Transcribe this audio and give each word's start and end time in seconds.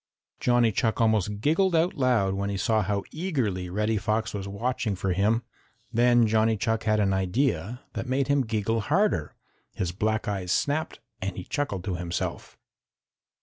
Johnny 0.39 0.71
Chuck 0.71 0.99
almost 0.99 1.41
giggled 1.41 1.75
out 1.75 1.93
loud 1.93 2.33
as 2.35 2.49
he 2.49 2.57
saw 2.57 2.81
how 2.81 3.03
eagerly 3.11 3.69
Reddy 3.69 3.97
Fox 3.97 4.33
was 4.33 4.47
watching 4.47 4.95
for 4.95 5.13
him. 5.13 5.43
Then 5.93 6.25
Johnny 6.25 6.57
Chuck 6.57 6.85
had 6.85 6.99
an 6.99 7.13
idea 7.13 7.81
that 7.93 8.09
made 8.09 8.27
him 8.27 8.43
giggle 8.47 8.81
harder. 8.81 9.35
His 9.75 9.91
black 9.91 10.27
eyes 10.27 10.51
snapped 10.51 10.99
and 11.21 11.37
he 11.37 11.43
chuckled 11.43 11.83
to 11.83 11.97
himself. 11.97 12.57